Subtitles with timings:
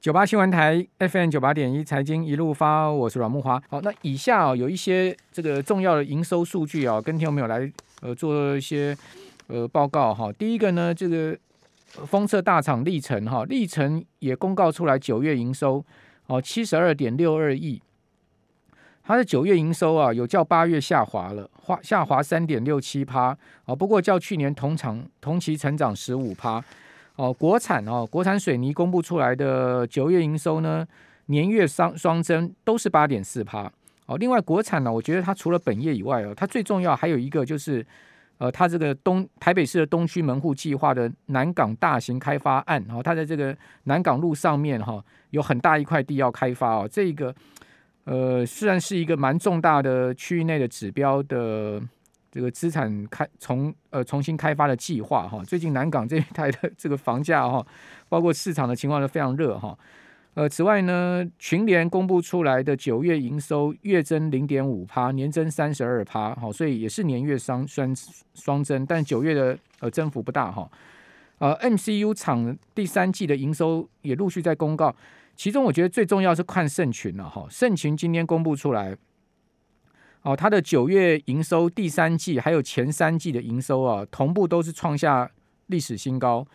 [0.00, 3.62] 九八新闻台 FM 九八点一财经一路发，我是阮木华。
[3.68, 8.96] 好，那以下啊有一些这个重要的营收数据啊，跟听众朋友来呃做一些
[9.48, 10.32] 呃报告哈。
[10.32, 11.36] 第一个呢，这个
[12.06, 15.84] 封测大厂历程哈，历程也公告出来九月营收
[16.28, 17.82] 哦七十二点六二亿，
[19.02, 23.36] 它的九月营收啊有较八月下滑了，滑下滑三点六七趴
[23.66, 26.64] 哦，不过较去年同厂同期成长十五趴。
[27.20, 30.88] 哦，国产哦，国产水泥公布出来的九月营收呢，
[31.26, 33.70] 年月双双增都是八点四趴。
[34.06, 37.86] 哦，另外国产呢，我觉得它除了本业以外哦，它最重要还有一个就是，
[38.38, 47.34] 呃，它这个东台北市的东区门户计划的南港大型开发案，哦，它在这个南港路上面哈，有很大一块地要开发哦，这个
[48.04, 51.82] 呃，虽然是一个蛮重大的区域内的指标的。
[52.30, 57.66] 这个资产开重呃重新开发的计划哈，最近南港这一带的 这个房价哈，
[58.08, 59.76] 包括市场的情况都非常热哈。
[60.34, 67.92] 呃，此外呢，群联公布出来的九月营收月增零点五趴，年增三十二趴，好，所以也是年月双双
[68.34, 70.70] 双增，但九月的呃增幅不大哈。
[71.38, 74.94] 呃，MCU 厂第三季的营收也陆续在公告，
[75.34, 78.96] 其中我觉得最重要是看盛群了哈，盛群今天公布出来。
[80.22, 85.30] 哦，它的九月营收第三季还有前三季的营收啊，同步都是创下
[85.68, 86.46] 历史新高。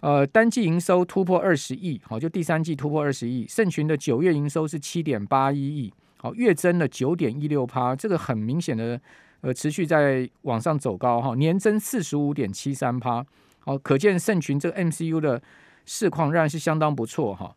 [0.00, 3.44] 呃，单季营收突破二十亿，好，就第三季突破二十亿。
[3.48, 9.00] 盛群的九月营收是七点八一亿，好，月增了九点一六趴，这个很明显的
[9.40, 13.26] 呃持续在往上走高哈，年增四十五点七三趴，
[13.58, 15.42] 好，可见盛群这个 MCU 的
[15.84, 17.52] 市况仍然是相当不错哈。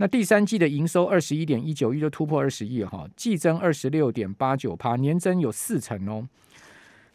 [0.00, 6.26] 那第三季的营收二十一点一九亿就突破二十亿哈，季增二十六点八九趴，年增有四成哦。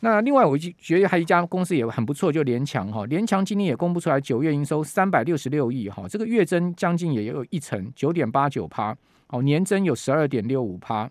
[0.02, 8.94] 那另外我觉得还有一家公司也很不错，就联强哈，联强今年也公布出来九月营收三百六十六亿哈，这个月增将近也有一成九点八九趴，
[9.28, 11.09] 哦，年增有十二点六五趴，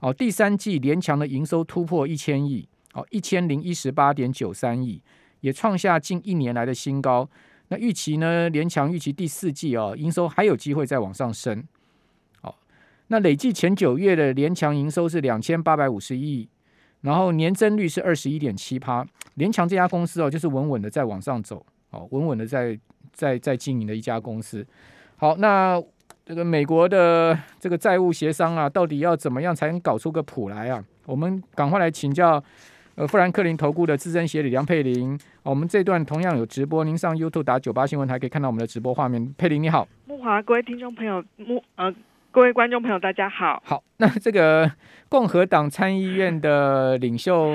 [0.00, 5.00] 哦，第三季联强的营收突破一千亿，哦，一千零一十八点九三亿，
[5.40, 7.26] 也创下近一年来的新高。
[7.68, 8.48] 那预期呢？
[8.50, 11.64] 联强预期第四季哦，营收还有机会再往上升。
[12.40, 12.56] 好，
[13.08, 16.48] 那累计前九月的联强营收是两千八百五十亿，
[17.00, 19.04] 然后年增率是二十一点七趴。
[19.34, 22.78] 联强这家公司哦，就是稳稳的在往上走，哦，稳稳的在
[23.12, 24.64] 在在经营的一家公司。
[25.16, 25.82] 好，那
[26.24, 30.84] 这个美国的这个债务协商啊，到底要怎么样才能搞出个谱来啊？
[31.04, 32.42] 我们赶快来请教。
[32.96, 39.34] 呃，富兰克林投顾的资深协理梁佩玲，我们这段同样有直播，您上 YouTube 打九八新闻台可以看到我们的直播画面。
[39.36, 41.94] 佩玲你好，木华，各位听众朋友，木呃，
[42.30, 43.62] 各位观众朋友，大家好。
[43.66, 44.72] 好，那这个
[45.10, 47.52] 共和党参议院的领袖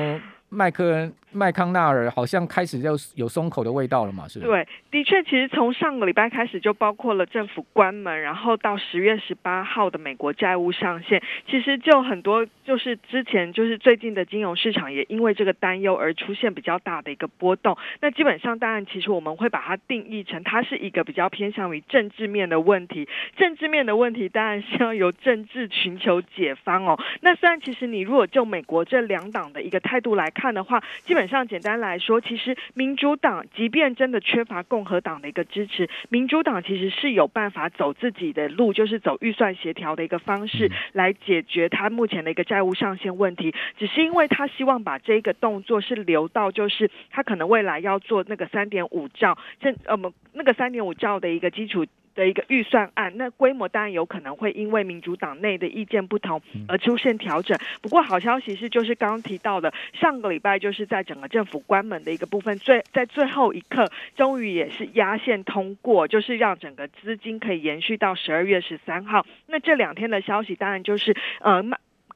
[0.49, 1.11] 麦克。
[1.31, 4.27] 麦康纳尔好像开始就有松口的味道了嘛？
[4.27, 17.77] 是对，的确，其实从上个礼拜开始就包括了政府关门，然后到十月十八号的美国债务上限，其实就很多就是之前就是最近的金融市场也因为这个担忧而出现比较大的一个波动。
[18.01, 23.07] 那基本上，当然，其实我们会把它定义成它是一个比较偏向于政治面的问题。
[23.37, 26.99] 政治面的问题当然是要由政治寻求解方哦。
[27.21, 43.53] 那虽然其实你如果就美国这两党的一个态度来看的话，基本本上简单来说，其实民主党即便真的缺乏共和党的一个支持，民主党其实是有办法走自己的路，就是走预算协调的一个方式来解决他目前的一个债务上限问题。
[43.77, 49.95] 只是因为他希望把这个动作是留到，就是他可能未来要做那个三点五兆，这呃，
[50.33, 51.85] 那个三点五兆的一个基础。
[52.15, 57.57] 的一个预算案，那规模当然有可能会因为民主党内的意见不同而出现调整。
[57.81, 69.25] 不过好消息是，就是刚刚提到的，上个礼拜就是在整个政府关门的一个部分，最在最后一刻，终于也是压线通过，就是让整个资金可以延续到十二月十三号。
[69.47, 71.61] 那这两天的消息，当然就是呃。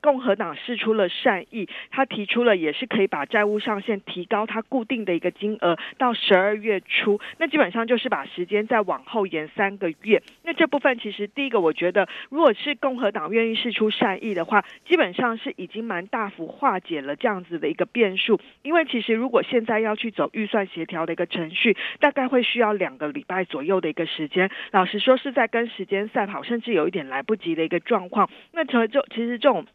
[0.06, 10.22] 共和党释出了善意，他提出了也是可以把债务上限提高，它固定的一个金额到十二月初，那基本上就是把时间再往后延三个月。
[10.44, 18.40] 那这部分其实第一个，我觉得如果是共和党愿意释出善意的话，基本上是已经蛮大幅化解了这样子的一个变数。
[18.62, 24.52] 因为其实如果现在要去走预算协调的一个程序，大概会需要两个礼拜左右的一个时间。
[24.70, 28.30] 老实说，是在跟时间赛跑，甚至有一点来不及的一个状况。
[28.52, 29.66] 那这就其实这种。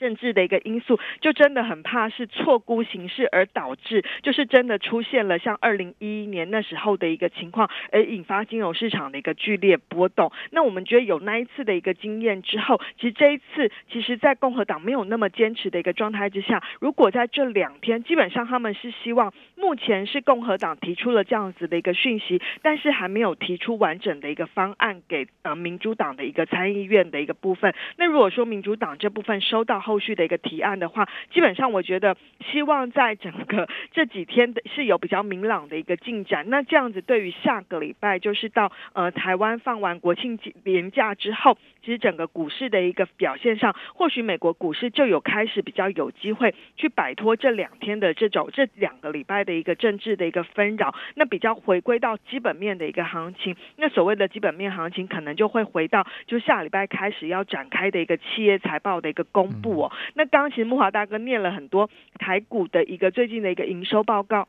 [0.00, 10.32] 政治的一个因素，就真的很怕是错估形势而导致，就是真的出现了像二零一一年那时候的一个情况，而引发金融市场的一个剧烈波动。
[10.52, 27.74] 那我们觉得有那一次的一个经验之后，其实这一次，其实在共和党没有那么坚持的一个状态之下，如果在这两天，基本上他们是希望，目前是共和党提出了这样子的一个讯息，但是还没有提出完整的一个方案给呃民主党的一个参议院的一个部分。
[27.98, 29.78] 那如果说民主党这部分收到。
[29.89, 32.16] 后后续的一个提案的话，基本上我觉得
[32.52, 36.48] 希望在整个 这几天的是有比较明朗的一个进展。
[36.48, 53.56] 那这样子对于下个礼拜，就是到呃台湾放完国庆节年假之后，其实整个股市的一个表现上，或许美国股市就有开始比较有机会去摆脱这两天的这种这两个礼拜的一个政治的一个纷扰，那比较回归到基本面的一个行情。
[53.76, 59.92] 那所谓的基本面行情，可能就会回到就下礼拜开始要展开的一个企业财报的一个公布哦。
[60.14, 61.88] 那刚刚其实木华大哥念了很多
[62.18, 64.46] 台股的一个最近的一个营收报告。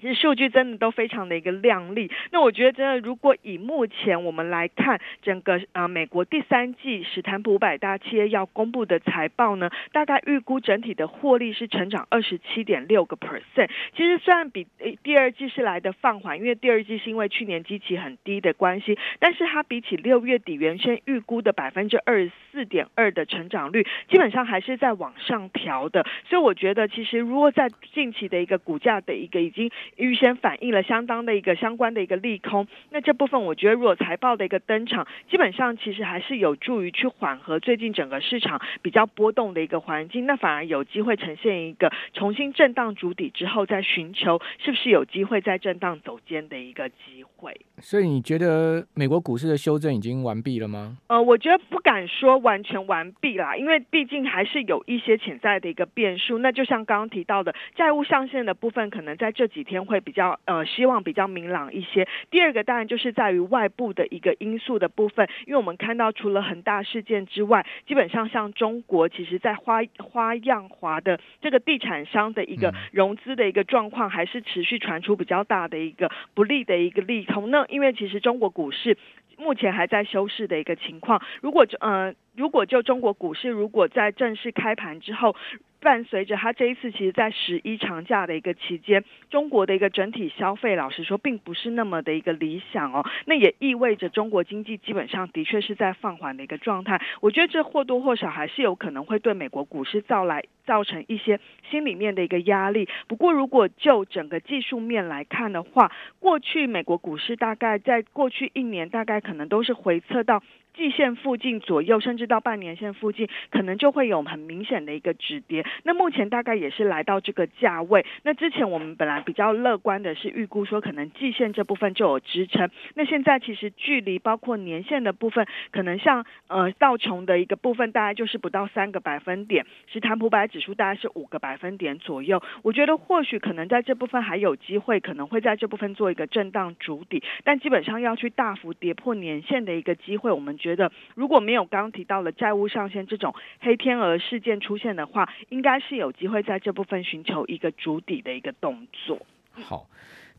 [0.00, 2.10] 其实数据真的都非常的一个亮丽。
[2.30, 13.68] 那我觉得真的，如果以目前我们来看，整个啊美国第三季史坦普五百大企业要公布的财报呢，大概预估整体的获利是成长二十七点六个 percent。
[13.96, 14.66] 其实虽然比
[15.02, 26.06] 第二季是来的放缓，因为第二季是因为去年基期很低的关系，但是它比起六月底原先预估的百分之二十四点二的成长率，基本上还是在往上调的。
[26.28, 47.58] 所以我觉得，其实如果在近期的一个股价的一个已经预先反映了相当的一个相关的一个利空，那这部分我觉得，如果财报的一个登场，基本上其实还是有助于去缓和最近整个市场比较波动的一个环境，那反而有机会呈现一个重新震荡主底之后，再寻求是不是有机会再震荡走尖的一个机会。
[47.78, 50.98] 所以你觉得美国股市的修正已经完毕了吗？
[51.06, 56.38] 呃，我觉得不敢说完全完毕啦，因为毕竟还是有一些潜在的一个变数。
[56.38, 59.77] 那就像刚刚提到的债务上限的部分，可能在这几天。
[59.84, 62.06] 会比较呃，希望比较明朗一些。
[62.30, 77.50] 第二个当然就是在于外部的一个因素的部分，因为我们看到除了恒大事件之外，基本上像中国，其实在花花样华的这个地产商的一个融资的一个状况，还是持续传出比较大的一个不利的一个利空。
[77.50, 78.96] 那因为其实中国股市
[79.36, 85.34] 目前还在休市的一个情况，如果呃如果就中国股市如果在正式开盘之后。
[85.80, 93.04] 伴随着它这一次，其实，在十一长假的一个期间，中国的一个整体消费，老实说，并不是那么的一个理想哦。
[93.26, 97.00] 那也意味着中国经济基本上的确是在放缓的一个状态。
[97.20, 101.38] 我觉得这或多或少还是有可能会对美国股市造来造成一些
[101.70, 102.88] 心里面的一个压力。
[103.06, 110.42] 不过，如果就整个技术面来看的话，过去美国股市大概在过去一年，大概可能都是回测到。
[110.78, 115.66] 季线附近左右，甚至到半年线附近，可能就会有很明显的一个止跌。
[115.82, 118.06] 那目前大概也是来到这个价位。
[118.22, 122.70] 那之前我们本来比较乐观的是预估说，可能季线这部分就有支撑。
[122.94, 132.40] 那现在其实距离包括年线的部分，可能像呃道琼的一个部分，大概就是不到三个百分点；是坦普百指数大概是五个百分点左右。
[132.62, 137.20] 我觉得或许可能在这部分还有机会，可能会在这部分做一个震荡筑底。
[137.42, 149.18] 但基本上要去大幅跌破年线的一个机会，我们觉觉得如果没有刚刚提到的债务上限这种黑天鹅事件出现的话，应该是有机会在这部分寻求一个主底的一个动作。
[149.52, 149.86] 好，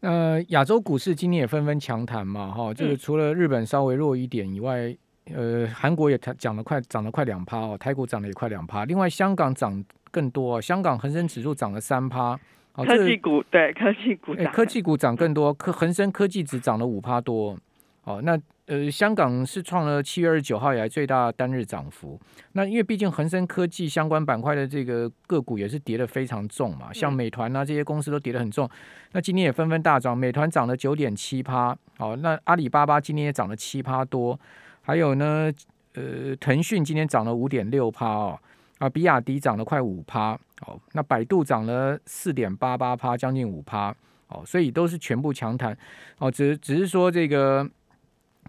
[0.01, 4.95] 那亚洲股市今天也纷纷强弹嘛，哈，就是除了日本稍微弱一点以外，
[5.33, 12.39] 呃，韩国也涨了快涨了快两趴哦，台股涨了也快两趴，另外香港涨更多，香港恒生指数涨了三趴，
[12.75, 17.57] 科技股对科技股，科技股涨更多，科恒生科技指涨了五趴多，
[18.03, 18.39] 哦，那。
[18.69, 22.19] 呃，香港是创了七月二十九号以来最大单日涨幅。
[22.51, 28.69] 那因为毕竟恒生科技相关板块的这个个股也是跌得非常重嘛，像美团啊这些公司都跌得很重。
[29.13, 34.39] 那今天也纷纷大涨，美团涨了九点七趴，好，那阿里巴巴今天也涨了七趴多，
[34.83, 35.51] 还有呢，
[35.95, 38.39] 呃，腾讯今天涨了五点六趴哦，
[38.77, 40.33] 啊，比亚迪涨了快五趴，
[40.67, 43.89] 哦，那百度涨了四点八八趴，将近五趴，
[44.27, 45.75] 哦，所以都是全部强弹，
[46.19, 47.67] 哦，只只是说这个。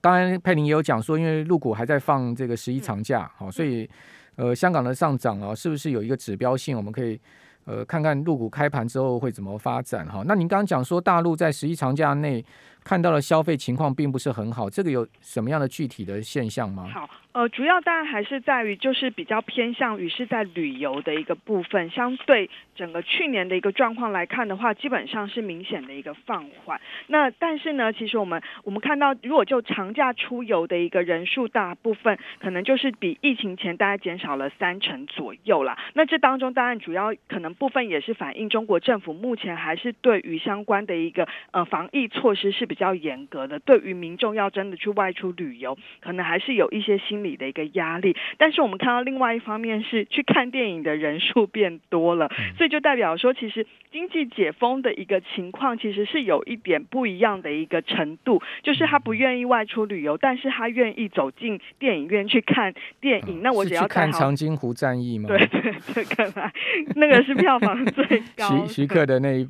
[0.00, 3.88] 刚才佩林也有讲说，因为陆股还在放这个十一长假，好，所以
[4.36, 6.76] 呃，香港的上涨啊，是不是有一个指标性？
[6.76, 7.20] 我们可以
[7.66, 10.22] 呃看看陆股开盘之后会怎么发展哈。
[10.26, 12.44] 那您刚刚讲说，大陆在十一长假内
[12.84, 16.88] 看到了消费情况并不是很好，这个有什么样的具体的现象吗？
[16.92, 17.08] 好。
[17.32, 26.80] 呃，主要当然还是在于，就是比较偏向于是在旅游的一个部分，相对整个去年的一个状况来看的话，基本上是明显的一个放缓。
[27.06, 35.78] 那但是呢，其实我们我们看到，如果就长假出游的一个人数，大部分可能就是比疫情前大概减少了三成左右啦。
[35.94, 63.42] 那这当中当然主要可能部分也是反映中国政府目前还是对于相关的一个呃防疫措施是比较严格的，对于民众要真的去外出旅游，可能还是有一些心理的一个压力，但是我们看到另外一方面是去看电影的人数变多了，所以就代表说，其实经济解封的一个情况其实是有一点不一样的一个程度，就是他不愿意外出旅游，但是他愿意走进电影院去看电影。
[63.42, 65.28] 那我只要看长津湖战役吗？
[65.28, 66.52] 对对，这看来
[66.94, 68.64] 那个是票房最高。
[68.64, 69.48] 徐徐克的那一。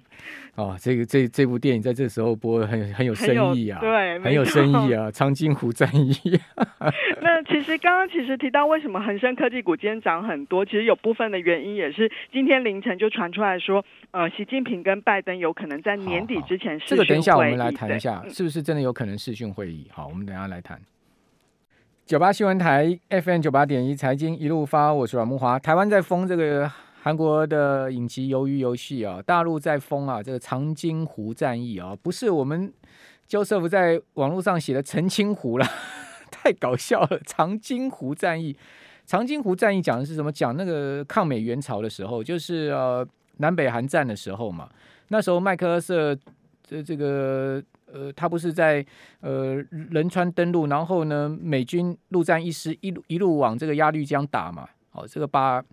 [0.56, 6.12] 哦，这个这这部电影在这时候播很很有深意啊，对，很有生意啊，《长津湖战役》。
[7.22, 19.86] 那其实刚刚其实提到为什么恒生科技股今天涨很多，其实有部分的原因也是今天凌晨就传出来说，呃，习近平跟拜登有可能在年底之前这个等一下我们来谈一下，是不是真的有可能视讯会议？
[19.92, 20.80] 好，我们等下来谈。
[22.06, 25.58] 九八新闻台 FM 九八点一财经一路发，我是阮木华。
[25.58, 26.70] 台湾在封这个。
[27.02, 32.70] 韩国的影集《鱿鱼游戏》啊，大陆在封啊，这个长津湖战役啊，不是我们
[33.26, 35.66] Joseph 在网络上写的澄清湖了，
[36.30, 37.18] 太搞笑了。
[37.24, 38.54] 长津湖战役，
[39.06, 40.30] 长津湖战役讲的是什么？
[40.30, 43.06] 讲那个抗美援朝的时候，就是呃
[43.38, 44.68] 南北韩战的时候嘛。
[45.08, 46.14] 那时候麦克阿瑟
[46.62, 48.84] 这这个呃，他不是在
[49.20, 54.68] 呃仁川登陆，然后呢，美军陆战一师一路一路往这个鸭绿江打嘛。
[54.92, 55.64] 哦，这个把。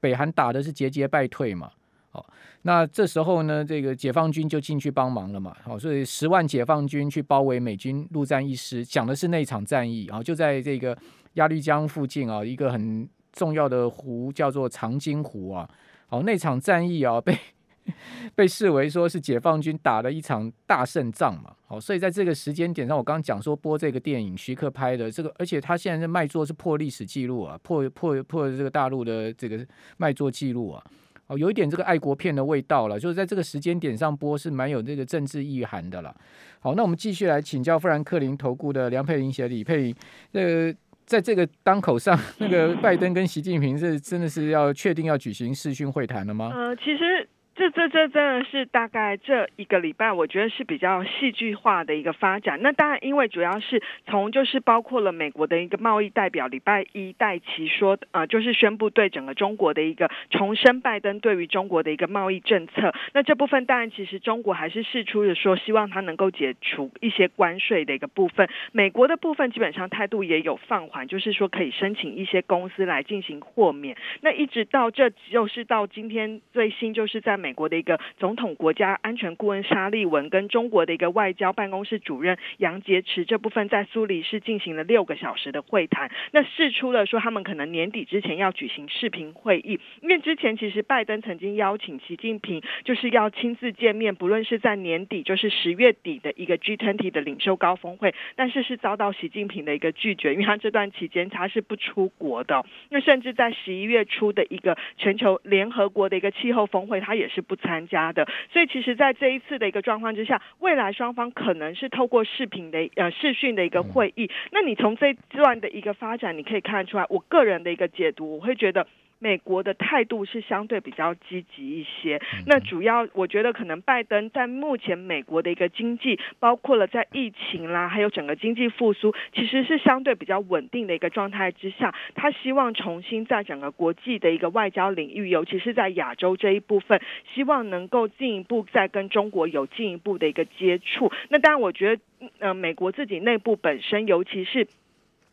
[0.00, 1.70] 北韩打的是节节败退嘛，
[2.12, 2.24] 哦，
[2.62, 10.96] 那这时候呢，这个解放军就进去帮忙了嘛，好，所以十万解放军去包围美军陆战一师，讲的是那场战役啊，就在这个
[11.34, 15.68] 鸭绿江附近啊，一个很重要的湖叫做长津湖啊，
[16.08, 17.38] 好，那场战役啊被。
[18.34, 30.84] 被视为说是解放军打了一场大胜仗嘛，好，所以在这个时间点上，我刚刚讲说播这个电影，徐克拍的这个，而且他现在的卖座是破历史记录啊，破破破这个大陆的这个卖座记录啊，
[31.26, 36.14] 哦，有一点这个爱国片的味道了，就是在这个时间点上播是蛮有这个政治意涵的了。
[36.60, 39.94] 好，那我们继续来请教富兰克林投顾的梁佩玲协李佩玲，
[40.32, 40.72] 呃，
[41.06, 46.52] 在这个当口上，那个拜登跟习近平是真的是要确定要举行视讯会谈了吗？
[46.54, 47.28] 呃，其实。
[47.56, 52.58] 这这这真的是大概这一个礼拜，我觉得是比较戏剧化的一个发展。
[52.62, 62.94] 那当然，因为主要是从就是包括了美国的一个贸易代表礼拜一戴奇说，呃，就是宣布对整个中国的一个重申拜登对于中国的一个贸易政策。
[63.12, 68.48] 那这部分当然其实中国还是试出的说，希望他能够解除一些关税的一个部分。
[68.72, 73.96] 美国的部分基本上态度也有放缓，就是说可以申请一些公司来进行豁免。
[74.22, 77.50] 那一直到这就是到今天最新就是在美。
[77.52, 107.40] 国的一个总统国家安全顾问沙利文跟中国的一个外交办公室主任杨洁篪这部分在苏黎世进行了六个小时的会谈，那试出了说他们可能年底之前要举行视频会议，因为之前其实拜登曾经邀请习近平就是要亲自见面，不论是在年底就是十月底的一个 G20 的领袖高峰会，但是是遭到习近平的一个拒绝，因为他这段期间他是不出国的，那甚至在十一月初的一个全球联合国的一个气候峰会，他也是。
[107.50, 114.30] 不参加的，所以其实，在这一次的一个状况之下，未来双方可能是透过视频的呃视讯的一个会议。
[114.52, 118.86] 那你从这段的一个发展，你可以看得出来，我个人的一个解读，我会觉得。
[119.20, 122.20] 美国的态度是相对比较积极一些。
[122.46, 137.00] 那主要我觉得可能拜登在目前美国的一个经济，包括了在疫情啦，还有整个经济复苏，其实是相对比较稳定的一个状态之下，他希望重新在整个国际的一个外交领域，尤其是在亚洲这一部分，
[137.34, 141.12] 希望能够进一步再跟中国有进一步的一个接触。
[141.28, 142.02] 那当然，我觉得
[142.38, 144.66] 呃，美国自己内部本身，尤其是。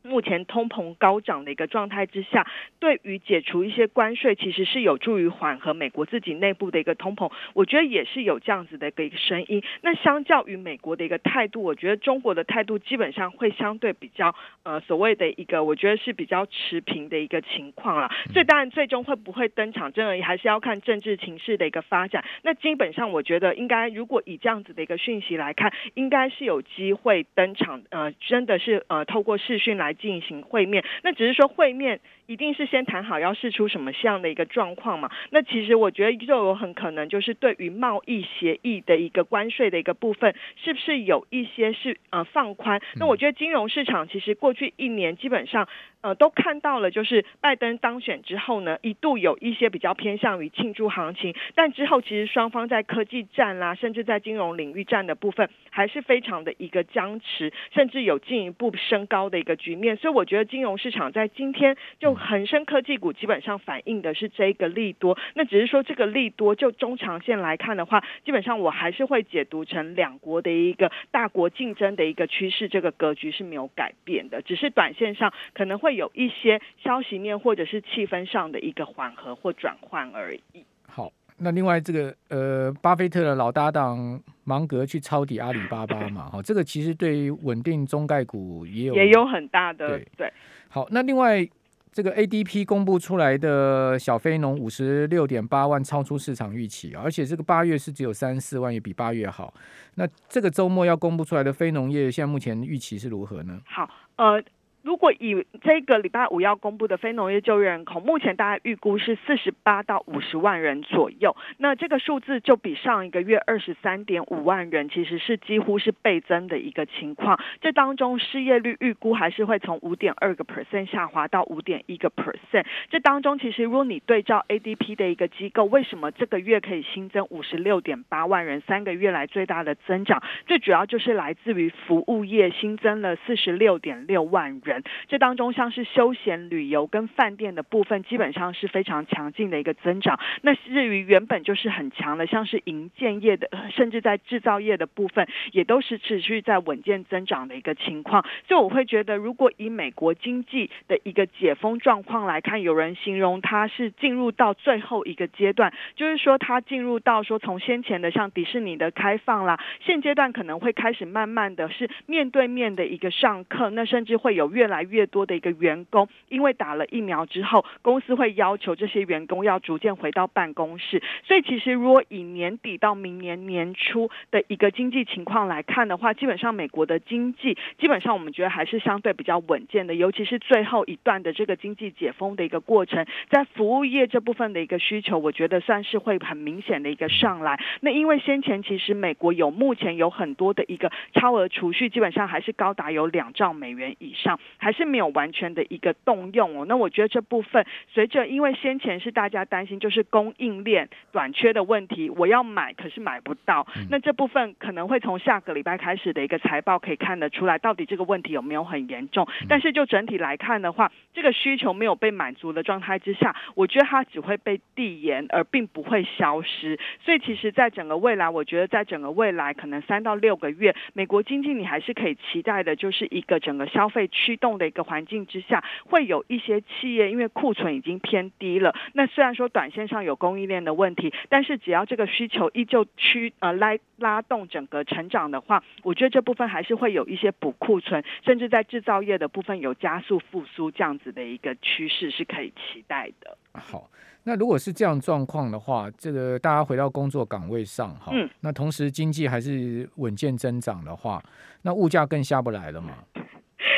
[0.08, 2.48] 目前通膨高涨的一个状态之下，
[2.80, 7.30] 对于解除一些关税，其实是有助于缓和美国自己内部的一个通膨。
[7.54, 9.62] 我觉得也是有这样子的一个声音。
[9.82, 14.34] 那相较于美国的一个态度，我觉得中国的态度基本上会相对比较
[14.64, 18.10] 呃所谓的一个，我觉得是比较持平的一个情况了。
[18.32, 22.24] 所以当然最终会不会登场，真的还是要看政治情势的一个发展。
[22.44, 27.84] 那基本上我觉得应该，如果以这样子的一个讯息来看，应该是有机会登场。
[27.90, 29.97] 呃，真的是呃透过视讯来。
[29.98, 30.84] 进行会面。
[31.04, 35.10] 那只是说会面一定是先谈好要试出什么样的一个状况嘛？
[35.32, 42.82] 那其实我觉得就有很可能就是对于贸易协议的一个关税的一个部分，是不是有一些是呃放宽？
[42.96, 45.68] 那我觉得金融市场其实过去一年基本上。
[46.08, 59.98] 呃，都看到了，就是拜登当选之后呢，一度有一些比较偏向于庆祝行情，但之后其实双方在科技战啦，甚至在金融领域战的部分，还是非常的一个僵持，甚至有进一步升高的一个局面。
[59.98, 75.97] 所以我觉得金融市场在今天就恒生科技股基本上反映的是这个利多，那只是说这个利多就中长线来看的话，基本上我还是会解读成两国的一个大国竞争的一个趋势，这个格局是没有改变的，只是短线上可能会。
[75.98, 80.63] 会有一些消息面或者是气氛上的一个缓和或转换而已。
[80.84, 90.32] 好，那另外这个呃，巴菲特的老搭档芒格去抄底阿里巴巴嘛，哈， 这个其实对于稳定中概股也有也有很大的对。
[90.70, 91.48] 好，那另外
[91.92, 99.51] 这个 ADP 公布出来的小非农五十六点八万，超出市场预期，而且这个八月是只有三四万，也比八月好。
[99.96, 103.60] 那这个周末要公布出来的非农业，现在目前预期是如何呢？
[103.66, 104.44] 好，呃。
[104.88, 111.36] 如果以这个礼拜五要公布的非农业就业人口，目前大概预估是四十八到五十万人左右。
[111.58, 117.38] 那这个数字就比上一个月二十三点五万人，其实是几乎是倍增的一个情况。
[117.60, 122.65] 这当中失业率预估还是会从五点二个 percent 下滑到五点一个 percent。
[122.89, 134.76] 这当中其实如果你对照 ADP 的一个机构，为什么这个月可以新增五十六点八万人，三个月来最大的增长，最主要就是来自于服务业新增了四十六点六万人。
[135.07, 140.19] 这当中像是休闲旅游跟饭店的部分，基本上是非常强劲的一个增长。
[140.41, 148.25] 那至于原本就是很强的，像是营建业的，甚至在制造业的部分，也都是持续在稳健增长的一个情况。
[148.48, 171.02] 所以我会觉得，如果以美国经济的一个解封状况来看，有人形容它是进入到最后一个阶段，就是说它进入到说从先前的像迪士尼的开放啦，现阶段可能会开始慢慢的是面对面的一个上课，那甚至会有越来越多的一个员工，因为打了疫苗之后，公司会要求这些员工要逐渐回到办公室。
[171.24, 179.96] 所以，其实如果以年底到明年年初的一个经济情况来看的话，基本上美国的经济基本上我们觉得还是相对比较稳健的。
[179.96, 187.58] 尤其是最后一段的这个经济解封的一个过程，在服务业这部分的一个需求，我觉得算是会很明显的一个上来。
[187.80, 196.66] 那因为先前其实美国有目前有很多的一个超额储蓄，基本上还是高达有两兆美元以上，还是没有完全的一个动用哦。
[196.68, 203.68] 那我觉得这部分随着，因为先前是大家担心就是供应链短缺的问题，我要买可是买不到。
[203.89, 209.27] 那这部分可能会从下个礼拜开始的一个财报可以看得出来，到底这个问题有没有很严重。
[209.50, 216.79] 但是就整体来看的话，这个需求没有被满足的状态之下，我觉得它只会被递延，而并不会消失。
[217.03, 224.07] 所以其实，在整个未来，我觉得在整个未来可能三到六个月，美国经济你还是可以期待的，就是一个整个消费
[224.38, 225.08] 驱动的一个环。
[225.08, 228.76] 境之下，会有一些企业因为库存已经偏低了。
[228.94, 243.38] 那虽然说短线上有供应链的问题，但是只要这个需求依旧驱呃拉拉动整个成长的话，我觉得这部分还是会有一些补库存，甚至在制造业的部分有加速复苏这样子的一个趋势是可以期待的。
[243.54, 243.90] 好，
[244.24, 251.24] 那如果是这样状况的话，这个大家回到工作岗位上哈，嗯那同时经济还是稳健增长的话，
[251.62, 252.92] 那物价更下不来了嘛？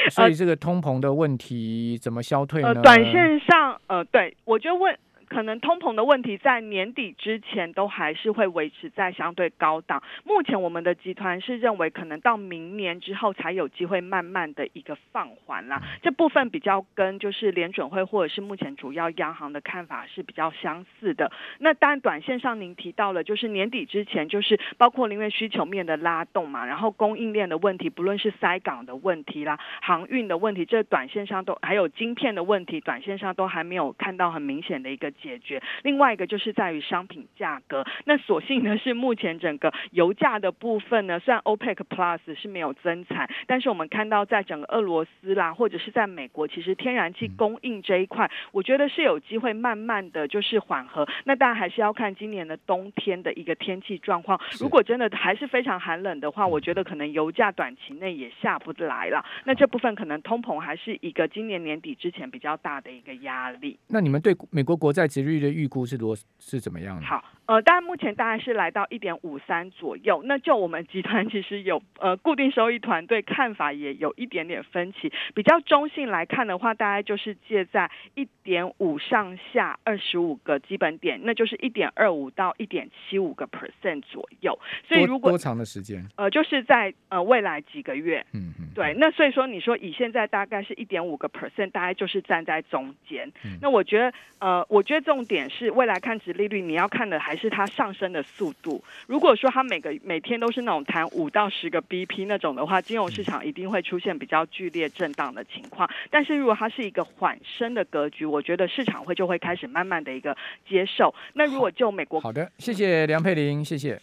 [0.09, 2.69] 所以这个通膨的问题怎么消退呢？
[2.69, 4.97] 呃，短线上，呃，对我就问。
[5.29, 10.01] 可能通膨的问题在年底之前都还是会维持在相对高档。
[10.25, 15.81] 目前我们的集团是认为，可能到明年之后才有机会慢慢的一个放缓啦。
[16.01, 21.31] 这部分比较跟就是联准会或者是目前主要央行的看法是比较相似的。
[21.59, 35.13] 那当然，短线上您提到了，就是年底之前，就是包括因为需求面的拉动嘛，然后供应链的问题，不论是塞港的问题啦、航运的问题，这短线上都还有晶片的问题，短线上都还没有看到很明显的一个。
[35.21, 51.07] 解决另外一个就是在于商品价格，那所幸呢是目前整个油价的部分呢，虽然 OPEC Plus 是没有增产，但是我们看到在整个俄罗斯啦，或者是在美国，其实天然气供应这一块，我觉得是有机会慢慢的就是缓和。
[51.25, 54.39] 那当然还是要看今年的冬天的一个天气状况。
[54.59, 59.23] 如果真的还是非常寒冷的话，我觉得可能油价短期内也下不来了。
[59.43, 63.77] 那这部分可能通膨还是一个今年年底之前比较大的一个压力。
[63.87, 65.08] 那你们对美国国债？
[65.09, 67.05] 值率的预估是多是怎么样的？
[67.49, 70.21] 呃，当然目前大概是来到一点五三左右。
[70.23, 75.11] 那就我们集团其实有呃固定收益团队看法也有一点点分歧。
[75.33, 84.55] 比较中性来看的话，大概就是介在一点五上下二十五个基本点，那就是一点二五到一点七五个 percent 左右。
[84.87, 86.07] 所以如果多长的时间？
[86.17, 88.23] 呃，就是在呃未来几个月。
[88.33, 88.69] 嗯嗯。
[88.75, 93.27] 对，那所以说你说以现在大概是一点五个 percent，大概就是站在中间。
[93.43, 98.83] 嗯那我觉得呃，我觉得重点是未来看值利率，你要看的还是它上升的速度。
[99.07, 105.89] 如果说它每个每天都是那种弹五到十个 BP 那种的话，金融市场一定会出现比较剧烈震荡的情况。
[106.11, 110.35] 但是如果它是一个缓升的格局，我觉得市场会就会开始慢慢的一个
[110.67, 111.15] 接受。
[111.33, 113.99] 那如果就美国，好的，谢谢梁佩玲，谢谢。